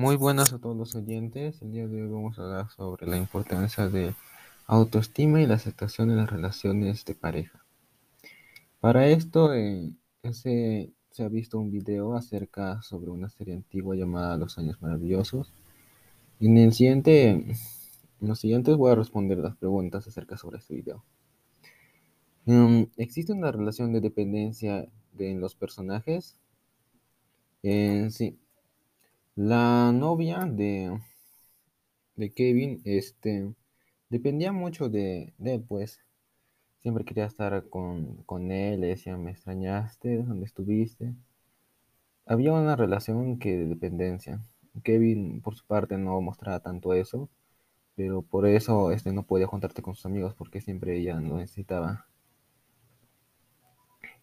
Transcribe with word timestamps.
Muy 0.00 0.16
buenas 0.16 0.54
a 0.54 0.58
todos 0.58 0.78
los 0.78 0.96
oyentes. 0.96 1.60
El 1.60 1.72
día 1.72 1.86
de 1.86 2.00
hoy 2.00 2.08
vamos 2.08 2.38
a 2.38 2.44
hablar 2.44 2.70
sobre 2.70 3.06
la 3.06 3.18
importancia 3.18 3.86
de 3.86 4.14
autoestima 4.66 5.42
y 5.42 5.46
la 5.46 5.56
aceptación 5.56 6.08
de 6.08 6.14
las 6.14 6.30
relaciones 6.30 7.04
de 7.04 7.14
pareja. 7.14 7.66
Para 8.80 9.08
esto 9.08 9.52
eh, 9.52 9.92
se, 10.32 10.94
ha 11.18 11.28
visto 11.28 11.58
un 11.58 11.70
video 11.70 12.14
acerca 12.14 12.80
sobre 12.80 13.10
una 13.10 13.28
serie 13.28 13.52
antigua 13.52 13.94
llamada 13.94 14.38
Los 14.38 14.56
Años 14.56 14.80
Maravillosos. 14.80 15.52
En 16.40 16.56
el 16.56 16.72
siguiente, 16.72 17.28
en 17.32 17.54
los 18.20 18.40
siguientes 18.40 18.78
voy 18.78 18.92
a 18.92 18.94
responder 18.94 19.36
las 19.36 19.56
preguntas 19.56 20.08
acerca 20.08 20.38
sobre 20.38 20.60
este 20.60 20.76
video. 20.76 21.04
Um, 22.46 22.86
¿Existe 22.96 23.34
una 23.34 23.52
relación 23.52 23.92
de 23.92 24.00
dependencia 24.00 24.88
de, 25.12 25.30
en 25.30 25.42
los 25.42 25.54
personajes? 25.54 26.38
Eh, 27.62 28.08
sí. 28.10 28.38
La 29.34 29.90
novia 29.92 30.44
de, 30.44 31.00
de 32.16 32.32
Kevin 32.32 32.80
este, 32.84 33.54
dependía 34.08 34.52
mucho 34.52 34.88
de, 34.88 35.34
de 35.38 35.54
él, 35.54 35.64
pues. 35.66 36.00
Siempre 36.82 37.04
quería 37.04 37.26
estar 37.26 37.68
con, 37.68 38.22
con 38.24 38.50
él, 38.52 38.80
le 38.80 38.88
decía, 38.88 39.16
me 39.16 39.32
extrañaste, 39.32 40.22
¿dónde 40.22 40.46
estuviste? 40.46 41.14
Había 42.26 42.52
una 42.52 42.76
relación 42.76 43.38
que 43.38 43.56
de 43.58 43.66
dependencia. 43.66 44.40
Kevin, 44.82 45.42
por 45.42 45.54
su 45.54 45.66
parte, 45.66 45.98
no 45.98 46.20
mostraba 46.20 46.60
tanto 46.60 46.94
eso, 46.94 47.28
pero 47.96 48.22
por 48.22 48.46
eso 48.46 48.92
este, 48.92 49.12
no 49.12 49.24
podía 49.24 49.46
juntarte 49.46 49.82
con 49.82 49.94
sus 49.94 50.06
amigos, 50.06 50.34
porque 50.34 50.60
siempre 50.60 50.96
ella 50.98 51.20
lo 51.20 51.36
necesitaba. 51.36 52.06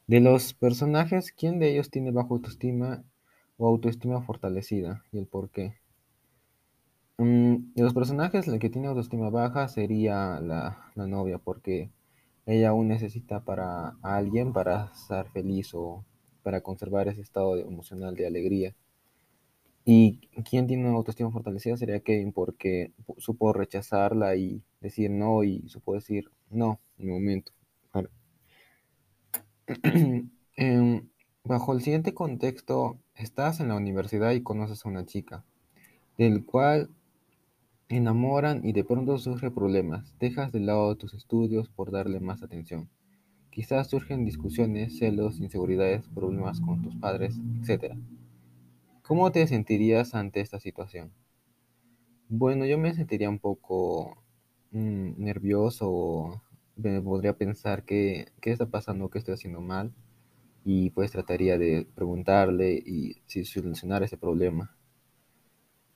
De 0.07 0.20
los 0.20 0.53
personajes, 0.53 1.31
¿quién 1.31 1.59
de 1.59 1.71
ellos 1.71 1.91
tiene 1.91 2.12
bajo 2.12 2.35
autoestima 2.35 3.03
o 3.57 3.67
autoestima 3.67 4.21
fortalecida? 4.21 5.03
¿Y 5.11 5.20
el 5.20 5.27
por 5.27 5.49
qué? 5.49 5.75
De 7.17 7.84
los 7.84 7.93
personajes, 7.93 8.48
el 8.48 8.59
que 8.59 8.70
tiene 8.70 8.87
autoestima 8.87 9.29
baja 9.29 9.68
sería 9.68 10.40
la, 10.40 10.91
la 10.95 11.07
novia, 11.07 11.40
porque 11.40 11.90
ella 12.45 12.70
aún 12.70 12.87
necesita 12.87 13.43
para 13.43 13.98
alguien 14.01 14.54
para 14.54 14.91
estar 14.93 15.29
feliz 15.32 15.73
o 15.73 16.05
para 16.43 16.62
conservar 16.62 17.07
ese 17.07 17.21
estado 17.21 17.57
emocional 17.57 18.15
de 18.15 18.27
alegría. 18.27 18.76
Y 19.84 20.20
quien 20.49 20.67
tiene 20.67 20.87
una 20.87 20.98
autoestima 20.98 21.32
fortalecida 21.32 21.77
sería 21.77 22.01
Kevin, 22.01 22.34
porque 22.34 22.91
supo 23.17 23.54
rechazarla 23.54 24.35
y 24.35 24.62
decir 24.82 25.10
no, 25.10 25.43
y 25.43 25.67
supo 25.70 25.93
decir 25.93 26.29
no 26.49 26.79
en 26.98 27.05
el 27.07 27.12
momento. 27.13 27.51
Em, 30.60 31.10
bajo 31.43 31.73
el 31.73 31.82
siguiente 31.82 32.13
contexto, 32.13 32.98
estás 33.18 33.60
en 33.60 33.70
la 33.70 33.76
universidad 33.76 34.32
y 34.32 34.41
conoces 34.41 34.85
a 34.85 34.90
una 34.90 35.05
chica, 35.05 35.43
del 36.18 36.46
cual 36.46 36.90
enamoran 37.90 38.65
y 38.65 38.73
de 38.73 38.84
pronto 38.84 39.18
surgen 39.18 39.54
problemas. 39.54 40.13
Dejas 40.20 40.51
de 40.51 40.60
lado 40.60 40.96
tus 40.96 41.13
estudios 41.13 41.70
por 41.70 41.91
darle 41.91 42.20
más 42.20 42.43
atención. 42.43 42.90
Quizás 43.49 43.88
surgen 43.88 44.26
discusiones, 44.26 44.98
celos, 44.99 45.40
inseguridades, 45.40 46.07
problemas 46.10 46.62
con 46.62 46.82
tus 46.82 46.95
padres, 46.95 47.40
etc. 47.62 47.95
¿Cómo 49.01 49.32
te 49.32 49.48
sentirías 49.48 50.13
ante 50.13 50.41
esta 50.41 50.60
situación? 50.60 51.12
Bueno, 52.29 52.65
yo 52.65 52.77
me 52.77 52.93
sentiría 52.93 53.29
un 53.29 53.40
poco 53.40 54.18
mm, 54.71 55.13
nervioso 55.18 56.41
me 56.77 57.01
podría 57.01 57.34
pensar 57.34 57.84
que, 57.84 58.27
qué 58.40 58.51
está 58.51 58.68
pasando, 58.68 59.10
qué 59.10 59.18
estoy 59.18 59.34
haciendo 59.34 59.62
mal 59.62 59.93
y 60.70 60.90
pues 60.90 61.13
trataría 61.13 61.57
de 61.57 61.87
preguntarle 61.96 62.73
y 62.73 63.21
si 63.26 63.46
solucionar 63.46 64.03
ese 64.03 64.18
problema. 64.18 64.75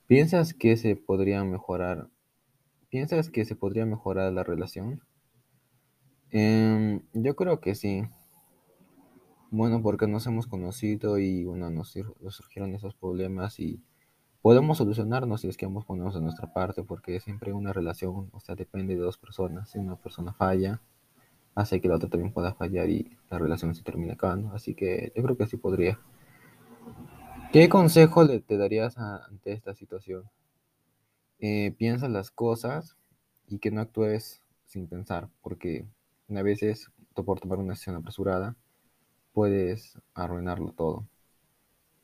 ¿Piensas 0.07 0.53
que 0.53 0.77
se 0.77 0.95
podría 0.95 1.43
mejorar? 1.43 2.09
¿Piensas 2.87 3.29
que 3.29 3.43
se 3.43 3.57
podría 3.57 3.85
mejorar 3.85 4.31
la 4.31 4.45
relación? 4.45 5.01
Em, 6.29 7.01
yo 7.11 7.35
creo 7.35 7.59
que 7.59 7.75
sí. 7.75 8.03
Bueno, 9.49 9.81
porque 9.83 10.07
nos 10.07 10.25
hemos 10.27 10.47
conocido 10.47 11.17
y 11.19 11.43
bueno, 11.43 11.69
nos, 11.69 11.93
nos 12.21 12.35
surgieron 12.35 12.73
esos 12.73 12.95
problemas 12.95 13.59
y 13.59 13.83
podemos 14.41 14.77
solucionarnos 14.77 15.41
si 15.41 15.49
es 15.49 15.57
que 15.57 15.65
ambos 15.65 15.83
ponemos 15.83 16.15
de 16.15 16.21
nuestra 16.21 16.53
parte, 16.53 16.81
porque 16.81 17.19
siempre 17.19 17.51
una 17.51 17.73
relación, 17.73 18.29
o 18.31 18.39
sea, 18.39 18.55
depende 18.55 18.95
de 18.95 19.01
dos 19.01 19.17
personas. 19.17 19.69
Si 19.69 19.79
una 19.79 19.97
persona 19.97 20.31
falla, 20.31 20.79
hace 21.55 21.81
que 21.81 21.87
la 21.87 21.95
otra 21.95 22.09
también 22.09 22.33
pueda 22.33 22.53
fallar 22.53 22.89
y 22.89 23.17
la 23.29 23.39
relación 23.39 23.75
se 23.75 23.83
termina 23.83 24.13
acabando. 24.13 24.53
Así 24.53 24.73
que 24.75 25.11
yo 25.15 25.23
creo 25.23 25.37
que 25.37 25.47
sí 25.47 25.57
podría. 25.57 25.99
¿Qué 27.51 27.69
consejo 27.69 28.23
le 28.23 28.39
te 28.39 28.57
darías 28.57 28.97
a- 28.97 29.25
ante 29.25 29.51
esta 29.53 29.73
situación? 29.75 30.23
Eh, 31.39 31.73
piensa 31.77 32.07
las 32.07 32.31
cosas 32.31 32.95
y 33.47 33.59
que 33.59 33.71
no 33.71 33.81
actúes 33.81 34.41
sin 34.65 34.87
pensar, 34.87 35.27
porque 35.41 35.85
a 36.33 36.41
veces 36.41 36.89
por 37.13 37.39
tomar 37.39 37.57
una 37.59 37.73
decisión 37.73 37.95
apresurada 37.97 38.55
puedes 39.33 39.97
arruinarlo 40.13 40.71
todo. 40.73 41.07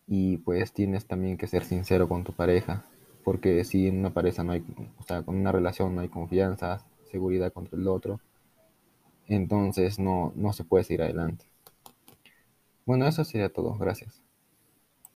Y 0.07 0.37
pues 0.37 0.73
tienes 0.73 1.05
también 1.05 1.37
que 1.37 1.47
ser 1.47 1.63
sincero 1.63 2.07
con 2.09 2.23
tu 2.23 2.33
pareja, 2.33 2.85
porque 3.23 3.63
si 3.63 3.87
en 3.87 3.99
una 3.99 4.13
pareja 4.13 4.43
no 4.43 4.53
hay, 4.53 4.63
o 4.97 5.03
sea, 5.03 5.21
con 5.23 5.35
una 5.35 5.51
relación 5.51 5.93
no 5.93 6.01
hay 6.01 6.09
confianza, 6.09 6.85
seguridad 7.11 7.51
contra 7.53 7.77
el 7.77 7.87
otro, 7.87 8.19
entonces 9.27 9.99
no, 9.99 10.33
no 10.35 10.53
se 10.53 10.63
puede 10.63 10.83
seguir 10.83 11.03
adelante. 11.03 11.45
Bueno, 12.85 13.07
eso 13.07 13.23
sería 13.23 13.49
todo. 13.49 13.77
Gracias. 13.77 14.21